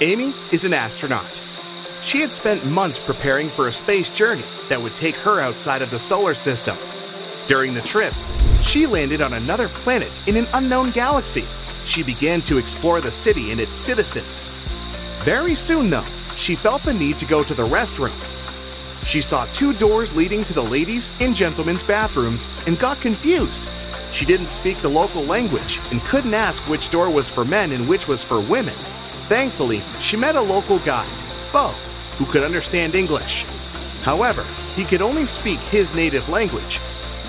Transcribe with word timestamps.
Amy 0.00 0.34
is 0.50 0.64
an 0.64 0.74
astronaut. 0.74 1.40
She 2.02 2.20
had 2.20 2.32
spent 2.32 2.66
months 2.66 2.98
preparing 2.98 3.48
for 3.48 3.68
a 3.68 3.72
space 3.72 4.10
journey 4.10 4.44
that 4.68 4.82
would 4.82 4.94
take 4.96 5.14
her 5.16 5.40
outside 5.40 5.82
of 5.82 5.90
the 5.90 6.00
solar 6.00 6.34
system. 6.34 6.76
During 7.46 7.74
the 7.74 7.80
trip, 7.80 8.12
she 8.60 8.86
landed 8.86 9.20
on 9.20 9.34
another 9.34 9.68
planet 9.68 10.20
in 10.26 10.36
an 10.36 10.48
unknown 10.52 10.90
galaxy. 10.90 11.46
She 11.84 12.02
began 12.02 12.42
to 12.42 12.58
explore 12.58 13.00
the 13.00 13.12
city 13.12 13.52
and 13.52 13.60
its 13.60 13.76
citizens. 13.76 14.50
Very 15.20 15.54
soon, 15.54 15.90
though, 15.90 16.06
she 16.36 16.56
felt 16.56 16.82
the 16.82 16.92
need 16.92 17.16
to 17.18 17.24
go 17.24 17.44
to 17.44 17.54
the 17.54 17.66
restroom. 17.66 18.18
She 19.06 19.22
saw 19.22 19.44
two 19.46 19.72
doors 19.72 20.14
leading 20.14 20.42
to 20.44 20.52
the 20.52 20.62
ladies' 20.62 21.12
and 21.20 21.36
gentlemen's 21.36 21.84
bathrooms 21.84 22.50
and 22.66 22.80
got 22.80 23.00
confused. 23.00 23.68
She 24.10 24.24
didn't 24.24 24.48
speak 24.48 24.78
the 24.78 24.88
local 24.88 25.22
language 25.22 25.80
and 25.92 26.02
couldn't 26.02 26.34
ask 26.34 26.66
which 26.68 26.88
door 26.88 27.10
was 27.10 27.30
for 27.30 27.44
men 27.44 27.70
and 27.70 27.88
which 27.88 28.08
was 28.08 28.24
for 28.24 28.40
women. 28.40 28.74
Thankfully, 29.28 29.82
she 30.00 30.18
met 30.18 30.36
a 30.36 30.40
local 30.40 30.78
guide, 30.78 31.24
Bo, 31.50 31.68
who 32.18 32.26
could 32.26 32.42
understand 32.42 32.94
English. 32.94 33.44
However, 34.02 34.44
he 34.76 34.84
could 34.84 35.00
only 35.00 35.24
speak 35.24 35.60
his 35.60 35.94
native 35.94 36.28
language. 36.28 36.76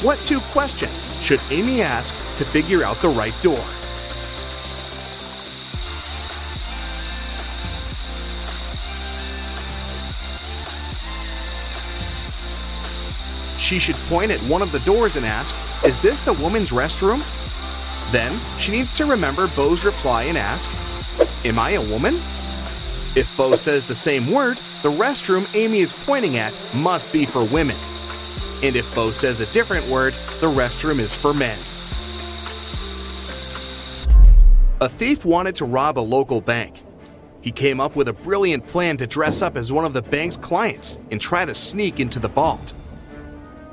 What 0.01 0.19
two 0.25 0.41
questions 0.41 1.07
should 1.21 1.39
Amy 1.51 1.81
ask 1.81 2.13
to 2.35 2.43
figure 2.43 2.83
out 2.83 2.99
the 2.99 3.07
right 3.07 3.33
door? 3.41 3.63
She 13.57 13.79
should 13.79 13.95
point 14.09 14.31
at 14.31 14.43
one 14.43 14.61
of 14.61 14.73
the 14.73 14.81
doors 14.81 15.15
and 15.15 15.25
ask, 15.25 15.55
Is 15.85 15.97
this 15.99 16.19
the 16.19 16.33
woman's 16.33 16.71
restroom? 16.71 17.23
Then 18.11 18.37
she 18.59 18.73
needs 18.73 18.91
to 18.93 19.05
remember 19.05 19.47
Bo's 19.47 19.85
reply 19.85 20.23
and 20.23 20.37
ask, 20.37 20.69
Am 21.43 21.59
I 21.59 21.71
a 21.71 21.81
woman? 21.81 22.21
If 23.15 23.29
Bo 23.37 23.55
says 23.55 23.85
the 23.85 23.95
same 23.95 24.31
word, 24.31 24.59
the 24.83 24.91
restroom 24.91 25.47
Amy 25.53 25.79
is 25.79 25.93
pointing 25.93 26.37
at 26.37 26.59
must 26.73 27.11
be 27.11 27.25
for 27.25 27.43
women. 27.43 27.77
And 28.61 28.75
if 28.75 28.93
Bo 28.93 29.11
says 29.11 29.41
a 29.41 29.45
different 29.47 29.87
word, 29.87 30.15
the 30.41 30.47
restroom 30.47 30.99
is 30.99 31.13
for 31.13 31.33
men. 31.33 31.59
A 34.81 34.89
thief 34.89 35.23
wanted 35.23 35.55
to 35.55 35.65
rob 35.65 35.97
a 35.97 36.01
local 36.01 36.41
bank. 36.41 36.83
He 37.41 37.51
came 37.51 37.79
up 37.79 37.95
with 37.95 38.09
a 38.09 38.13
brilliant 38.13 38.67
plan 38.67 38.97
to 38.97 39.07
dress 39.07 39.41
up 39.41 39.55
as 39.55 39.71
one 39.71 39.85
of 39.85 39.93
the 39.93 40.01
bank's 40.01 40.35
clients 40.35 40.99
and 41.11 41.21
try 41.21 41.45
to 41.45 41.55
sneak 41.55 41.99
into 41.99 42.19
the 42.19 42.27
vault. 42.27 42.73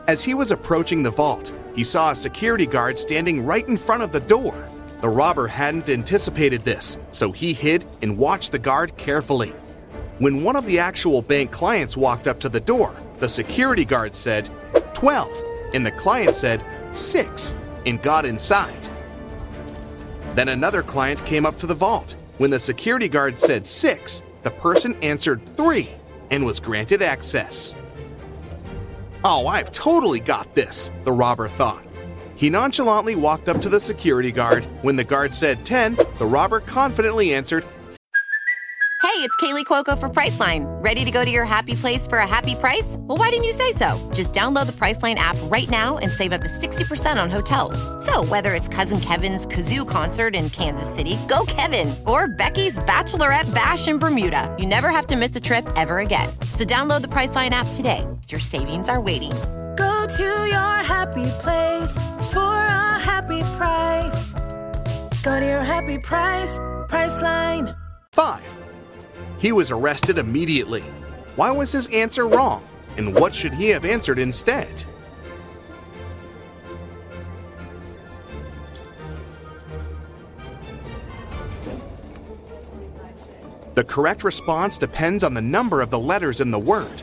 As 0.07 0.23
he 0.23 0.35
was 0.35 0.51
approaching 0.51 1.03
the 1.03 1.11
vault, 1.11 1.53
he 1.75 1.83
saw 1.83 2.11
a 2.11 2.17
security 2.17 2.67
guard 2.67 2.99
standing 2.99 3.45
right 3.45 3.67
in 3.67 3.79
front 3.79 4.03
of 4.03 4.13
the 4.13 4.21
door. 4.21 4.69
The 5.03 5.09
robber 5.09 5.49
hadn't 5.49 5.91
anticipated 5.91 6.63
this, 6.63 6.97
so 7.11 7.33
he 7.33 7.53
hid 7.53 7.85
and 8.03 8.17
watched 8.17 8.53
the 8.53 8.61
guard 8.61 8.97
carefully. 8.97 9.53
When 10.19 10.45
one 10.45 10.55
of 10.55 10.65
the 10.65 10.79
actual 10.79 11.23
bank 11.23 11.51
clients 11.51 11.97
walked 11.97 12.29
up 12.29 12.39
to 12.41 12.49
the 12.49 12.61
door, 12.61 12.95
the 13.19 13.29
security 13.29 13.85
guard 13.85 14.15
said, 14.15 14.49
12, 14.95 15.29
and 15.75 15.85
the 15.85 15.91
client 15.91 16.37
said, 16.37 16.65
6, 16.93 17.57
and 17.85 18.01
got 18.01 18.25
inside. 18.25 18.89
Then 20.37 20.49
another 20.49 20.85
client 20.85 21.25
came 21.27 21.47
up 21.47 21.59
to 21.59 21.67
the 21.67 21.75
vault. 21.75 22.15
When 22.39 22.51
the 22.51 22.61
security 22.61 23.09
guard 23.09 23.41
said 23.41 23.67
6, 23.67 24.23
the 24.45 24.53
person 24.53 24.97
answered 25.03 25.41
3 25.57 25.89
and 26.31 26.47
was 26.47 26.61
granted 26.61 27.03
access. 27.03 27.75
Oh, 29.25 29.49
I've 29.49 29.73
totally 29.73 30.21
got 30.21 30.55
this, 30.55 30.93
the 31.03 31.13
robber 31.13 31.49
thought. 31.49 31.85
He 32.37 32.51
nonchalantly 32.51 33.15
walked 33.15 33.49
up 33.49 33.61
to 33.61 33.69
the 33.69 33.81
security 33.81 34.33
guard. 34.33 34.65
When 34.83 34.97
the 34.97 35.05
guard 35.05 35.35
said 35.35 35.65
10, 35.65 35.95
the 36.19 36.27
robber 36.27 36.61
confidently 36.61 37.35
answered, 37.35 37.65
Hey, 39.03 39.19
it's 39.19 39.37
Kaley 39.37 39.65
Cuoco 39.65 39.99
for 39.99 40.09
Priceline. 40.09 40.65
Ready 40.83 41.05
to 41.05 41.11
go 41.11 41.25
to 41.25 41.31
your 41.31 41.45
happy 41.45 41.75
place 41.75 42.07
for 42.07 42.19
a 42.19 42.27
happy 42.27 42.55
price? 42.55 42.97
Well, 43.01 43.19
why 43.19 43.31
didn't 43.31 43.45
you 43.45 43.53
say 43.53 43.73
so? 43.73 44.11
Just 44.15 44.33
download 44.33 44.67
the 44.67 44.73
Priceline 44.73 45.17
app 45.17 45.37
right 45.51 45.69
now 45.69 45.99
and 45.99 46.11
save 46.11 46.33
up 46.33 46.41
to 46.41 46.47
60% 46.47 47.23
on 47.23 47.29
hotels. 47.29 47.77
So, 48.05 48.25
whether 48.25 48.55
it's 48.55 48.69
Cousin 48.69 49.01
Kevin's 49.01 49.47
Kazoo 49.47 49.87
concert 49.87 50.37
in 50.37 50.49
Kansas 50.51 50.89
City, 50.89 51.19
go 51.29 51.45
Kevin, 51.47 51.95
or 52.07 52.29
Becky's 52.29 52.79
Bachelorette 52.79 53.53
Bash 53.53 53.89
in 53.89 53.99
Bermuda, 53.99 54.55
you 54.59 54.67
never 54.67 54.91
have 54.91 55.09
to 55.09 55.17
miss 55.17 55.35
a 55.37 55.41
trip 55.41 55.69
ever 55.77 55.99
again. 55.99 56.29
So, 56.55 56.65
download 56.65 57.03
the 57.03 57.09
Priceline 57.09 57.51
app 57.51 57.67
today. 57.75 58.07
Your 58.29 58.41
savings 58.41 58.89
are 58.89 59.01
waiting. 59.01 59.33
To 60.17 60.25
your 60.25 60.83
happy 60.85 61.25
place 61.41 61.95
for 62.35 62.41
a 62.41 62.99
happy 62.99 63.41
price. 63.57 64.35
Go 65.23 65.41
to 65.41 65.47
your 65.47 65.63
happy 65.63 65.99
price, 65.99 66.59
Priceline. 66.91 67.75
5. 68.13 68.43
He 69.39 69.53
was 69.53 69.71
arrested 69.71 70.19
immediately. 70.19 70.83
Why 71.37 71.51
was 71.51 71.73
his 71.73 71.89
answer 71.89 72.27
wrong? 72.29 72.63
And 72.99 73.15
what 73.15 73.35
should 73.35 73.55
he 73.55 73.71
have 73.71 73.87
answered 73.87 74.19
instead? 74.19 74.85
The 83.75 83.85
correct 83.85 84.25
response 84.25 84.77
depends 84.77 85.25
on 85.25 85.33
the 85.33 85.41
number 85.41 85.81
of 85.81 85.89
the 85.89 85.99
letters 85.99 86.43
in 86.43 86.51
the 86.51 86.59
word. 86.59 87.03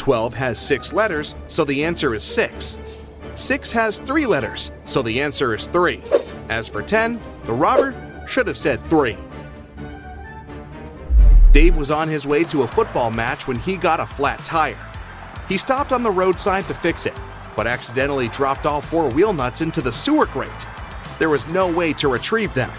12 0.00 0.32
has 0.32 0.58
6 0.58 0.94
letters, 0.94 1.34
so 1.46 1.62
the 1.62 1.84
answer 1.84 2.14
is 2.14 2.24
6. 2.24 2.78
6 3.34 3.72
has 3.72 3.98
3 3.98 4.24
letters, 4.24 4.72
so 4.86 5.02
the 5.02 5.20
answer 5.20 5.54
is 5.54 5.68
3. 5.68 6.00
As 6.48 6.66
for 6.66 6.80
10, 6.82 7.20
the 7.42 7.52
robber 7.52 8.24
should 8.26 8.46
have 8.46 8.56
said 8.56 8.82
3. 8.88 9.18
Dave 11.52 11.76
was 11.76 11.90
on 11.90 12.08
his 12.08 12.26
way 12.26 12.44
to 12.44 12.62
a 12.62 12.66
football 12.66 13.10
match 13.10 13.46
when 13.46 13.58
he 13.58 13.76
got 13.76 14.00
a 14.00 14.06
flat 14.06 14.38
tire. 14.38 14.78
He 15.50 15.58
stopped 15.58 15.92
on 15.92 16.02
the 16.02 16.10
roadside 16.10 16.64
to 16.68 16.74
fix 16.74 17.04
it, 17.04 17.14
but 17.54 17.66
accidentally 17.66 18.28
dropped 18.28 18.64
all 18.64 18.80
four 18.80 19.10
wheel 19.10 19.34
nuts 19.34 19.60
into 19.60 19.82
the 19.82 19.92
sewer 19.92 20.24
grate. 20.24 20.66
There 21.18 21.28
was 21.28 21.46
no 21.46 21.70
way 21.70 21.92
to 21.94 22.08
retrieve 22.08 22.54
them. 22.54 22.70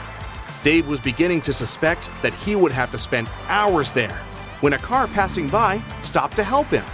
Dave 0.64 0.88
was 0.88 1.00
beginning 1.00 1.42
to 1.42 1.54
suspect 1.54 2.10
that 2.24 2.34
he 2.34 2.56
would 2.56 2.72
have 2.72 2.90
to 2.92 2.98
spend 2.98 3.30
hours 3.48 3.94
there 3.94 4.18
when 4.62 4.74
a 4.74 4.80
car 4.80 5.08
passing 5.08 5.50
by 5.50 5.84
stopped 6.02 6.36
to 6.38 6.44
help 6.44 6.66
him. 6.68 6.86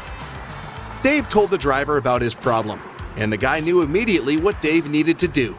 Dave 1.04 1.30
told 1.30 1.52
the 1.52 1.58
driver 1.58 1.98
about 1.98 2.22
his 2.22 2.34
problem, 2.34 2.82
and 3.18 3.32
the 3.32 3.38
guy 3.38 3.60
knew 3.60 3.82
immediately 3.82 4.38
what 4.38 4.62
Dave 4.62 4.90
needed 4.90 5.20
to 5.20 5.28
do. 5.28 5.58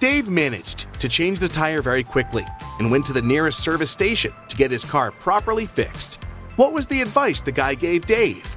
Dave 0.00 0.28
managed 0.28 0.86
to 1.00 1.08
change 1.08 1.38
the 1.38 1.48
tire 1.48 1.82
very 1.82 2.02
quickly 2.02 2.46
and 2.78 2.90
went 2.90 3.04
to 3.06 3.12
the 3.12 3.22
nearest 3.22 3.60
service 3.60 3.90
station 3.90 4.32
to 4.48 4.56
get 4.56 4.70
his 4.70 4.84
car 4.84 5.10
properly 5.10 5.66
fixed. 5.66 6.22
What 6.56 6.72
was 6.72 6.86
the 6.86 7.02
advice 7.02 7.42
the 7.42 7.52
guy 7.52 7.74
gave 7.74 8.06
Dave? 8.06 8.56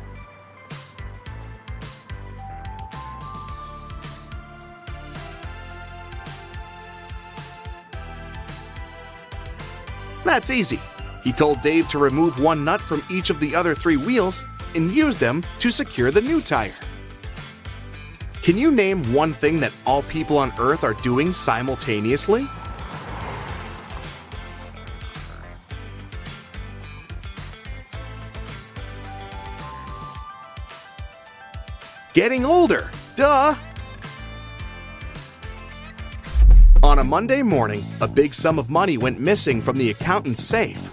That's 10.24 10.50
easy. 10.50 10.80
He 11.24 11.34
told 11.34 11.62
Dave 11.62 11.90
to 11.90 12.00
remove 12.00 12.40
one 12.40 12.64
nut 12.64 12.80
from 12.82 13.04
each 13.12 13.30
of 13.30 13.40
the 13.40 13.56
other 13.56 13.76
three 13.76 13.98
wheels 13.98 14.46
and 14.76 14.92
use 14.92 15.18
them 15.18 15.44
to 15.60 15.72
secure 15.72 16.12
the 16.12 16.22
new 16.22 16.42
tire. 16.42 16.72
Can 18.42 18.58
you 18.58 18.72
name 18.72 19.14
one 19.14 19.34
thing 19.34 19.60
that 19.60 19.72
all 19.86 20.02
people 20.04 20.38
on 20.38 20.52
Earth 20.58 20.84
are 20.84 20.96
doing 20.96 21.34
simultaneously? 21.34 22.48
Getting 32.14 32.46
older, 32.46 32.92
duh! 33.16 33.56
On 36.84 37.00
a 37.00 37.04
Monday 37.04 37.42
morning, 37.42 37.86
a 38.02 38.08
big 38.08 38.34
sum 38.34 38.60
of 38.60 38.70
money 38.70 38.98
went 38.98 39.20
missing 39.20 39.62
from 39.62 39.78
the 39.78 39.92
accountant's 39.92 40.44
safe. 40.44 40.92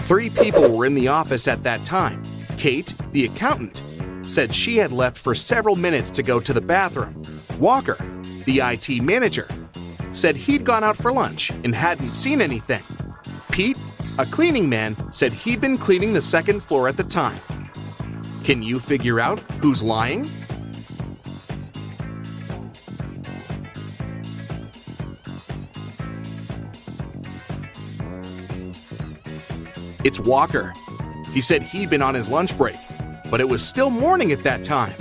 Three 0.00 0.28
people 0.28 0.76
were 0.76 0.84
in 0.84 0.94
the 0.94 1.08
office 1.08 1.48
at 1.48 1.62
that 1.62 1.82
time. 1.84 2.22
Kate, 2.60 2.92
the 3.12 3.24
accountant, 3.24 3.82
said 4.20 4.54
she 4.54 4.76
had 4.76 4.92
left 4.92 5.16
for 5.16 5.34
several 5.34 5.76
minutes 5.76 6.10
to 6.10 6.22
go 6.22 6.38
to 6.38 6.52
the 6.52 6.60
bathroom. 6.60 7.24
Walker, 7.58 7.96
the 8.44 8.60
IT 8.60 9.02
manager, 9.02 9.48
said 10.12 10.36
he'd 10.36 10.66
gone 10.66 10.84
out 10.84 10.94
for 10.94 11.10
lunch 11.10 11.48
and 11.64 11.74
hadn't 11.74 12.12
seen 12.12 12.42
anything. 12.42 12.82
Pete, 13.50 13.78
a 14.18 14.26
cleaning 14.26 14.68
man, 14.68 14.94
said 15.10 15.32
he'd 15.32 15.62
been 15.62 15.78
cleaning 15.78 16.12
the 16.12 16.20
second 16.20 16.60
floor 16.60 16.86
at 16.86 16.98
the 16.98 17.02
time. 17.02 17.40
Can 18.44 18.62
you 18.62 18.78
figure 18.78 19.20
out 19.20 19.40
who's 19.62 19.82
lying? 19.82 20.28
It's 30.04 30.20
Walker. 30.20 30.74
He 31.32 31.40
said 31.40 31.62
he'd 31.62 31.90
been 31.90 32.02
on 32.02 32.14
his 32.14 32.28
lunch 32.28 32.56
break, 32.56 32.76
but 33.30 33.40
it 33.40 33.48
was 33.48 33.66
still 33.66 33.90
morning 33.90 34.32
at 34.32 34.42
that 34.42 34.64
time. 34.64 34.94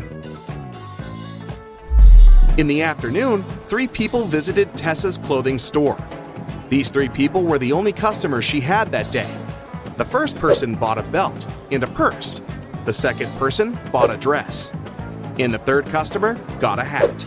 In 2.58 2.68
the 2.68 2.82
afternoon, 2.82 3.44
three 3.68 3.88
people 3.88 4.26
visited 4.26 4.76
Tessa's 4.76 5.18
clothing 5.18 5.58
store. 5.58 5.98
These 6.70 6.92
three 6.92 7.10
people 7.10 7.44
were 7.44 7.58
the 7.58 7.72
only 7.72 7.94
customers 7.94 8.46
she 8.46 8.60
had 8.60 8.92
that 8.92 9.12
day. 9.12 9.34
The 9.98 10.06
first 10.06 10.36
person 10.38 10.76
bought 10.76 10.98
a 10.98 11.04
belt 11.04 11.48
and 11.72 11.84
a 11.84 11.88
purse. 11.88 12.42
The 12.86 12.94
second 12.94 13.32
person 13.40 13.80
bought 13.92 14.10
a 14.10 14.18
dress. 14.18 14.72
And 15.40 15.54
the 15.54 15.58
third 15.58 15.86
customer 15.88 16.36
got 16.60 16.80
a 16.80 16.84
hat. 16.84 17.24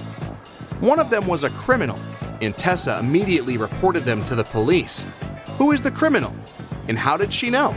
One 0.80 0.98
of 0.98 1.10
them 1.10 1.26
was 1.26 1.44
a 1.44 1.50
criminal, 1.50 1.98
and 2.40 2.56
Tessa 2.56 2.98
immediately 2.98 3.56
reported 3.56 4.04
them 4.04 4.24
to 4.26 4.34
the 4.34 4.44
police. 4.44 5.06
Who 5.58 5.72
is 5.72 5.82
the 5.82 5.90
criminal? 5.90 6.34
And 6.88 6.98
how 6.98 7.16
did 7.16 7.32
she 7.32 7.50
know? 7.50 7.74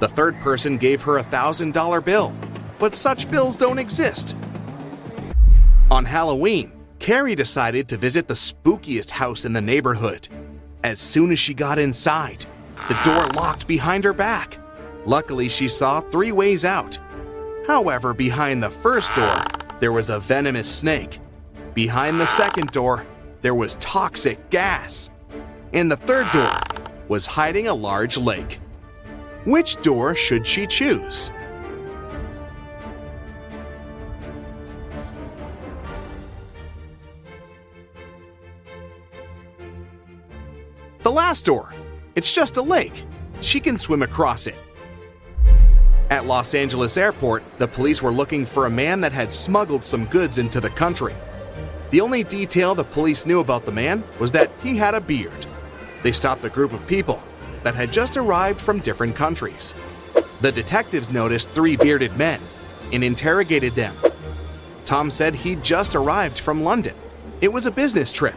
The 0.00 0.08
third 0.08 0.38
person 0.40 0.78
gave 0.78 1.02
her 1.02 1.18
a 1.18 1.24
$1,000 1.24 2.04
bill, 2.04 2.32
but 2.78 2.94
such 2.94 3.30
bills 3.30 3.56
don't 3.56 3.78
exist. 3.78 4.36
On 5.90 6.04
Halloween, 6.04 6.72
Carrie 6.98 7.34
decided 7.34 7.88
to 7.88 7.96
visit 7.96 8.28
the 8.28 8.34
spookiest 8.34 9.10
house 9.10 9.44
in 9.44 9.52
the 9.52 9.60
neighborhood. 9.60 10.28
As 10.84 11.00
soon 11.00 11.32
as 11.32 11.38
she 11.38 11.54
got 11.54 11.78
inside, 11.78 12.46
the 12.88 13.00
door 13.04 13.26
locked 13.34 13.66
behind 13.66 14.04
her 14.04 14.12
back. 14.12 14.58
Luckily, 15.04 15.48
she 15.48 15.68
saw 15.68 16.00
three 16.00 16.32
ways 16.32 16.64
out. 16.64 16.98
However, 17.66 18.14
behind 18.14 18.62
the 18.62 18.70
first 18.70 19.14
door, 19.16 19.36
there 19.80 19.92
was 19.92 20.10
a 20.10 20.20
venomous 20.20 20.70
snake. 20.70 21.18
Behind 21.74 22.20
the 22.20 22.26
second 22.26 22.70
door, 22.70 23.06
there 23.42 23.54
was 23.54 23.76
toxic 23.76 24.50
gas. 24.50 25.10
And 25.72 25.90
the 25.90 25.96
third 25.96 26.26
door 26.32 26.52
was 27.08 27.26
hiding 27.26 27.68
a 27.68 27.74
large 27.74 28.16
lake. 28.16 28.60
Which 29.44 29.76
door 29.82 30.14
should 30.14 30.46
she 30.46 30.66
choose? 30.66 31.30
The 41.02 41.12
last 41.12 41.46
door. 41.46 41.72
It's 42.16 42.34
just 42.34 42.56
a 42.56 42.62
lake. 42.62 43.04
She 43.40 43.60
can 43.60 43.78
swim 43.78 44.02
across 44.02 44.46
it. 44.46 44.56
At 46.10 46.26
Los 46.26 46.52
Angeles 46.54 46.96
Airport, 46.96 47.44
the 47.58 47.68
police 47.68 48.02
were 48.02 48.10
looking 48.10 48.44
for 48.44 48.66
a 48.66 48.70
man 48.70 49.00
that 49.02 49.12
had 49.12 49.32
smuggled 49.32 49.84
some 49.84 50.06
goods 50.06 50.38
into 50.38 50.60
the 50.60 50.70
country. 50.70 51.14
The 51.90 52.00
only 52.00 52.24
detail 52.24 52.74
the 52.74 52.84
police 52.84 53.24
knew 53.24 53.40
about 53.40 53.64
the 53.64 53.72
man 53.72 54.02
was 54.18 54.32
that 54.32 54.50
he 54.62 54.76
had 54.76 54.94
a 54.94 55.00
beard. 55.00 55.46
They 56.02 56.12
stopped 56.12 56.44
a 56.44 56.50
group 56.50 56.72
of 56.72 56.86
people 56.86 57.22
that 57.62 57.74
had 57.74 57.92
just 57.92 58.16
arrived 58.16 58.60
from 58.60 58.80
different 58.80 59.16
countries. 59.16 59.74
The 60.40 60.52
detectives 60.52 61.10
noticed 61.10 61.50
three 61.50 61.76
bearded 61.76 62.16
men 62.16 62.40
and 62.92 63.02
interrogated 63.02 63.74
them. 63.74 63.94
Tom 64.84 65.10
said 65.10 65.34
he'd 65.34 65.62
just 65.62 65.94
arrived 65.94 66.38
from 66.38 66.62
London. 66.62 66.94
It 67.40 67.52
was 67.52 67.66
a 67.66 67.70
business 67.70 68.10
trip. 68.10 68.36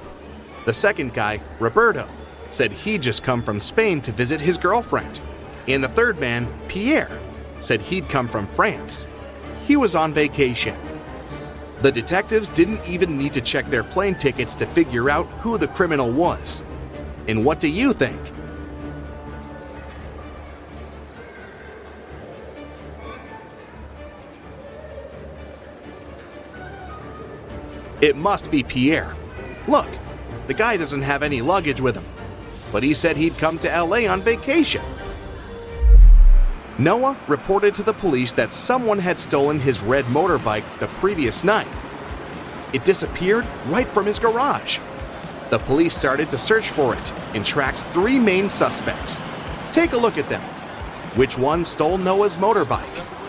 The 0.66 0.74
second 0.74 1.14
guy, 1.14 1.42
Roberto, 1.60 2.08
said 2.50 2.72
he'd 2.72 3.02
just 3.02 3.24
come 3.24 3.42
from 3.42 3.60
Spain 3.60 4.02
to 4.02 4.12
visit 4.12 4.42
his 4.42 4.58
girlfriend. 4.58 5.20
And 5.68 5.84
the 5.84 5.90
third 5.90 6.20
man, 6.20 6.48
Pierre, 6.68 7.20
said 7.62 7.82
he'd 7.82 8.10
come 8.10 8.28
from 8.28 8.48
France. 8.48 9.06
He 9.66 9.78
was 9.78 9.96
on 9.96 10.14
vacation. 10.14 10.76
The 11.82 11.92
detectives 11.92 12.50
didn't 12.50 12.86
even 12.88 13.18
need 13.18 13.34
to 13.34 13.42
check 13.42 13.66
their 13.68 13.84
plane 13.84 14.16
tickets 14.16 14.56
to 14.56 14.66
figure 14.68 15.10
out 15.10 15.26
who 15.42 15.58
the 15.58 15.68
criminal 15.68 16.12
was. 16.12 16.62
And 17.28 17.46
what 17.46 17.60
do 17.60 17.68
you 17.68 17.94
think? 17.94 18.20
It 28.01 28.15
must 28.15 28.50
be 28.50 28.63
Pierre. 28.63 29.13
Look, 29.68 29.88
the 30.48 30.56
guy 30.56 30.75
doesn't 30.75 31.03
have 31.03 31.21
any 31.21 31.42
luggage 31.42 31.81
with 31.81 31.95
him, 31.95 32.06
but 32.71 32.81
he 32.81 32.95
said 32.95 33.15
he'd 33.15 33.38
come 33.38 33.59
to 33.59 33.69
LA 33.69 34.12
on 34.12 34.21
vacation. 34.21 34.81
Noah 36.80 37.15
reported 37.27 37.75
to 37.75 37.83
the 37.83 37.94
police 37.94 38.33
that 38.33 38.56
someone 38.56 38.98
had 38.98 39.19
stolen 39.19 39.59
his 39.59 39.83
red 39.83 40.06
motorbike 40.06 40.63
the 40.80 40.88
previous 40.88 41.44
night. 41.44 41.68
It 42.74 42.86
disappeared 42.86 43.45
right 43.68 43.88
from 43.88 44.07
his 44.07 44.18
garage. 44.18 44.80
The 45.51 45.59
police 45.59 45.95
started 45.95 46.31
to 46.31 46.39
search 46.39 46.69
for 46.69 46.95
it 46.95 47.13
and 47.36 47.45
tracked 47.45 47.77
three 47.94 48.18
main 48.18 48.50
suspects. 48.50 49.21
Take 49.71 49.92
a 49.92 49.98
look 49.98 50.18
at 50.18 50.27
them. 50.27 50.42
Which 51.15 51.38
one 51.38 51.63
stole 51.65 52.00
Noah's 52.00 52.36
motorbike? 52.38 53.21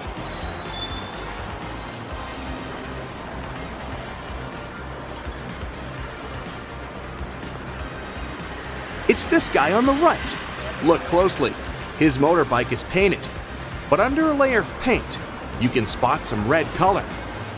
This 9.27 9.49
guy 9.49 9.73
on 9.73 9.87
the 9.87 9.93
right. 9.95 10.37
Look 10.85 11.01
closely. 11.03 11.53
His 11.99 12.19
motorbike 12.19 12.73
is 12.73 12.83
painted, 12.85 13.21
but 13.89 14.01
under 14.01 14.31
a 14.31 14.35
layer 14.35 14.61
of 14.61 14.81
paint, 14.81 15.19
you 15.61 15.69
can 15.69 15.87
spot 15.87 16.25
some 16.25 16.49
red 16.49 16.67
color. 16.75 17.05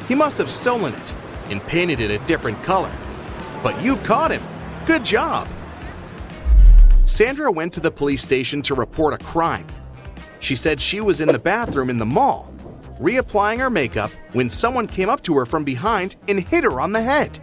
He 0.07 0.15
must 0.15 0.39
have 0.39 0.51
stolen 0.51 0.95
it 0.95 1.15
and 1.47 1.63
painted 1.63 2.01
it 2.01 2.11
a 2.11 2.25
different 2.27 2.63
color. 2.63 2.93
But 3.63 3.81
you've 3.83 4.03
caught 4.05 4.31
him. 4.31 4.43
Good 4.87 5.05
job. 5.05 5.49
Sandra 7.05 7.51
went 7.51 7.73
to 7.75 7.81
the 7.81 7.91
police 7.91 8.23
station 8.23 8.63
to 8.63 8.75
report 8.75 9.15
a 9.15 9.25
crime. 9.25 9.67
She 10.41 10.57
said 10.57 10.81
she 10.81 11.01
was 11.01 11.21
in 11.21 11.29
the 11.29 11.39
bathroom 11.39 11.91
in 11.91 11.99
the 11.99 12.07
mall, 12.07 12.53
reapplying 13.01 13.59
her 13.59 13.71
makeup 13.71 14.11
when 14.33 14.51
someone 14.51 14.87
came 14.87 15.09
up 15.09 15.23
to 15.23 15.37
her 15.37 15.47
from 15.47 15.65
behind 15.65 16.17
and 16.29 16.41
hit 16.41 16.65
her 16.65 16.81
on 16.81 16.93
the 16.93 17.03
head. 17.03 17.39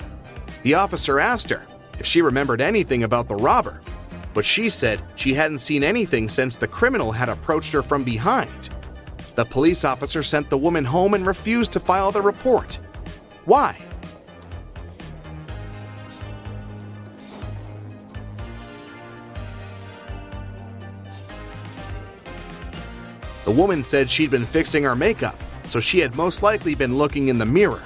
The 0.63 0.75
officer 0.75 1.19
asked 1.19 1.50
her 1.50 1.65
if 2.00 2.06
she 2.06 2.21
remembered 2.21 2.62
anything 2.62 3.03
about 3.03 3.27
the 3.27 3.35
robber, 3.35 3.81
but 4.33 4.45
she 4.45 4.69
said 4.69 5.01
she 5.16 5.33
hadn't 5.33 5.60
seen 5.60 5.83
anything 5.83 6.30
since 6.30 6.56
the 6.56 6.68
criminal 6.68 7.12
had 7.12 7.30
approached 7.30 7.74
her 7.74 7.83
from 7.83 8.04
behind. 8.04 8.69
The 9.36 9.45
police 9.45 9.86
officer 9.86 10.24
sent 10.24 10.50
the 10.50 10.57
woman 10.57 10.86
home 10.86 11.13
and 11.13 11.25
refused 11.25 11.72
to 11.74 11.80
file 11.80 12.12
the 12.12 12.22
report. 12.22 12.80
Why? 13.45 13.78
The 23.45 23.51
woman 23.51 23.83
said 23.83 24.10
she'd 24.10 24.31
been 24.31 24.45
fixing 24.45 24.83
her 24.83 24.95
makeup, 24.95 25.38
so 25.66 25.80
she 25.80 26.00
had 26.00 26.16
most 26.16 26.44
likely 26.44 26.75
been 26.75 26.98
looking 26.98 27.28
in 27.30 27.38
the 27.38 27.45
mirror. 27.45 27.81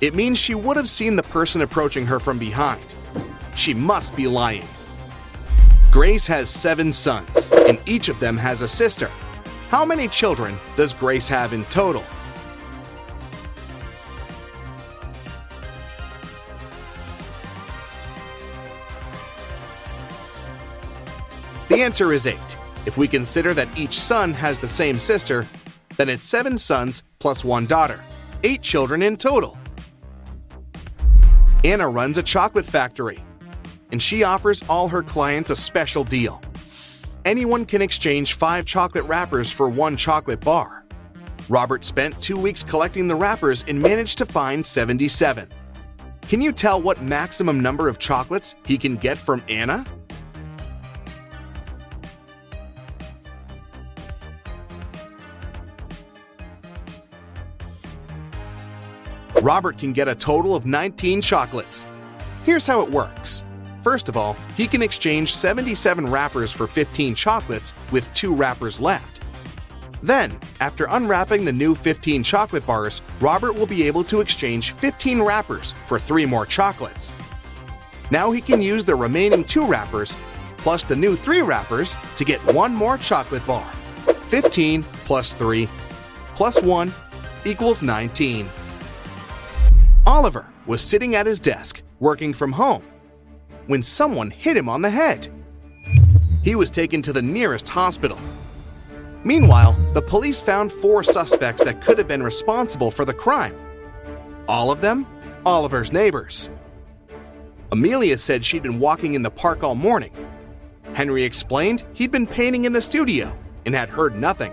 It 0.00 0.14
means 0.14 0.38
she 0.38 0.54
would 0.54 0.76
have 0.76 0.88
seen 0.88 1.16
the 1.16 1.22
person 1.22 1.62
approaching 1.62 2.06
her 2.06 2.18
from 2.18 2.38
behind. 2.38 2.82
She 3.54 3.74
must 3.74 4.16
be 4.16 4.26
lying. 4.26 4.66
Grace 5.94 6.26
has 6.26 6.50
seven 6.50 6.92
sons, 6.92 7.52
and 7.68 7.80
each 7.86 8.08
of 8.08 8.18
them 8.18 8.36
has 8.36 8.62
a 8.62 8.68
sister. 8.68 9.08
How 9.68 9.84
many 9.84 10.08
children 10.08 10.58
does 10.74 10.92
Grace 10.92 11.28
have 11.28 11.52
in 11.52 11.64
total? 11.66 12.02
The 21.68 21.80
answer 21.80 22.12
is 22.12 22.26
eight. 22.26 22.56
If 22.86 22.96
we 22.96 23.06
consider 23.06 23.54
that 23.54 23.68
each 23.78 24.00
son 24.00 24.32
has 24.32 24.58
the 24.58 24.66
same 24.66 24.98
sister, 24.98 25.46
then 25.96 26.08
it's 26.08 26.26
seven 26.26 26.58
sons 26.58 27.04
plus 27.20 27.44
one 27.44 27.66
daughter, 27.66 28.02
eight 28.42 28.62
children 28.62 29.00
in 29.00 29.16
total. 29.16 29.56
Anna 31.62 31.88
runs 31.88 32.18
a 32.18 32.22
chocolate 32.24 32.66
factory, 32.66 33.20
and 33.94 34.02
she 34.02 34.24
offers 34.24 34.60
all 34.68 34.88
her 34.88 35.04
clients 35.04 35.50
a 35.50 35.54
special 35.54 36.02
deal. 36.02 36.42
Anyone 37.24 37.64
can 37.64 37.80
exchange 37.80 38.34
five 38.34 38.64
chocolate 38.64 39.04
wrappers 39.04 39.52
for 39.52 39.68
one 39.68 39.96
chocolate 39.96 40.40
bar. 40.40 40.84
Robert 41.48 41.84
spent 41.84 42.20
two 42.20 42.36
weeks 42.36 42.64
collecting 42.64 43.06
the 43.06 43.14
wrappers 43.14 43.64
and 43.68 43.80
managed 43.80 44.18
to 44.18 44.26
find 44.26 44.66
77. 44.66 45.48
Can 46.22 46.42
you 46.42 46.50
tell 46.50 46.82
what 46.82 47.04
maximum 47.04 47.60
number 47.60 47.88
of 47.88 48.00
chocolates 48.00 48.56
he 48.66 48.76
can 48.76 48.96
get 48.96 49.16
from 49.16 49.44
Anna? 49.48 49.84
Robert 59.40 59.78
can 59.78 59.92
get 59.92 60.08
a 60.08 60.16
total 60.16 60.56
of 60.56 60.66
19 60.66 61.22
chocolates. 61.22 61.86
Here's 62.42 62.66
how 62.66 62.80
it 62.80 62.90
works. 62.90 63.44
First 63.84 64.08
of 64.08 64.16
all, 64.16 64.34
he 64.56 64.66
can 64.66 64.80
exchange 64.80 65.34
77 65.34 66.10
wrappers 66.10 66.50
for 66.50 66.66
15 66.66 67.14
chocolates 67.14 67.74
with 67.92 68.12
two 68.14 68.34
wrappers 68.34 68.80
left. 68.80 69.22
Then, 70.02 70.38
after 70.60 70.86
unwrapping 70.88 71.44
the 71.44 71.52
new 71.52 71.74
15 71.74 72.22
chocolate 72.22 72.66
bars, 72.66 73.02
Robert 73.20 73.52
will 73.52 73.66
be 73.66 73.82
able 73.82 74.02
to 74.04 74.22
exchange 74.22 74.72
15 74.72 75.20
wrappers 75.20 75.74
for 75.86 75.98
three 75.98 76.24
more 76.24 76.46
chocolates. 76.46 77.12
Now 78.10 78.30
he 78.32 78.40
can 78.40 78.62
use 78.62 78.86
the 78.86 78.94
remaining 78.94 79.44
two 79.44 79.66
wrappers 79.66 80.16
plus 80.56 80.84
the 80.84 80.96
new 80.96 81.14
three 81.14 81.42
wrappers 81.42 81.94
to 82.16 82.24
get 82.24 82.40
one 82.54 82.74
more 82.74 82.96
chocolate 82.96 83.46
bar. 83.46 83.70
15 84.30 84.82
plus 85.04 85.34
3 85.34 85.68
plus 86.34 86.62
1 86.62 86.92
equals 87.44 87.82
19. 87.82 88.48
Oliver 90.06 90.46
was 90.64 90.80
sitting 90.80 91.14
at 91.14 91.26
his 91.26 91.38
desk, 91.38 91.82
working 92.00 92.32
from 92.32 92.52
home, 92.52 92.82
when 93.66 93.82
someone 93.82 94.30
hit 94.30 94.56
him 94.56 94.68
on 94.68 94.82
the 94.82 94.90
head. 94.90 95.28
He 96.42 96.54
was 96.54 96.70
taken 96.70 97.02
to 97.02 97.12
the 97.12 97.22
nearest 97.22 97.68
hospital. 97.68 98.18
Meanwhile, 99.24 99.72
the 99.94 100.02
police 100.02 100.40
found 100.40 100.72
four 100.72 101.02
suspects 101.02 101.64
that 101.64 101.80
could 101.80 101.96
have 101.98 102.08
been 102.08 102.22
responsible 102.22 102.90
for 102.90 103.04
the 103.04 103.14
crime. 103.14 103.56
All 104.46 104.70
of 104.70 104.80
them 104.80 105.06
Oliver's 105.46 105.92
neighbors. 105.92 106.48
Amelia 107.70 108.16
said 108.16 108.44
she'd 108.44 108.62
been 108.62 108.78
walking 108.78 109.14
in 109.14 109.22
the 109.22 109.30
park 109.30 109.62
all 109.62 109.74
morning. 109.74 110.12
Henry 110.94 111.24
explained 111.24 111.84
he'd 111.92 112.10
been 112.10 112.26
painting 112.26 112.64
in 112.64 112.72
the 112.72 112.80
studio 112.80 113.36
and 113.66 113.74
had 113.74 113.88
heard 113.88 114.16
nothing. 114.16 114.52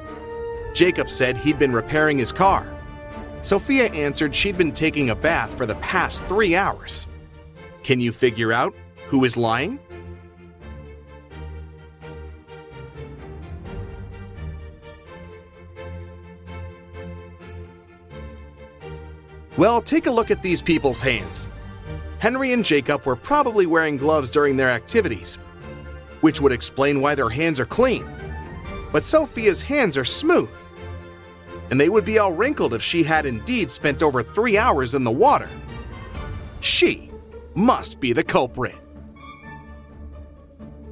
Jacob 0.74 1.10
said 1.10 1.38
he'd 1.38 1.60
been 1.60 1.72
repairing 1.72 2.18
his 2.18 2.32
car. 2.32 2.74
Sophia 3.41 3.88
answered 3.91 4.36
she'd 4.36 4.58
been 4.58 4.72
taking 4.72 5.10
a 5.10 5.15
bath 5.15 5.56
for 5.58 5.65
the 5.65 5.75
past 5.75 6.24
three 6.25 6.56
hours. 6.56 7.08
Can 7.84 8.00
you 8.00 8.12
figure 8.12 8.51
out 8.51 8.74
who 9.12 9.25
is 9.25 9.36
lying? 9.36 9.77
Well, 19.58 19.82
take 19.82 20.06
a 20.06 20.12
look 20.12 20.32
at 20.32 20.41
these 20.41 20.62
people's 20.62 21.01
hands. 21.01 21.46
Henry 22.20 22.53
and 22.53 22.63
Jacob 22.63 23.06
were 23.06 23.18
probably 23.18 23.65
wearing 23.65 23.98
gloves 23.98 24.32
during 24.32 24.56
their 24.56 24.70
activities, 24.70 25.36
which 26.22 26.39
would 26.39 26.53
explain 26.53 27.01
why 27.01 27.13
their 27.13 27.30
hands 27.30 27.60
are 27.60 27.65
clean. 27.65 28.10
But 28.94 29.03
Sophia's 29.03 29.62
hands 29.62 29.98
are 29.98 30.06
smooth. 30.06 30.50
And 31.70 31.82
they 31.82 31.89
would 31.89 32.06
be 32.06 32.18
all 32.18 32.32
wrinkled 32.32 32.74
if 32.74 32.82
she 32.82 33.03
had 33.03 33.25
indeed 33.25 33.70
spent 33.72 34.01
over 34.01 34.24
three 34.24 34.58
hours 34.58 34.94
in 34.94 35.03
the 35.03 35.12
water. 35.12 35.50
She 36.62 37.12
must 37.56 38.00
be 38.00 38.13
the 38.13 38.24
culprit. 38.24 38.75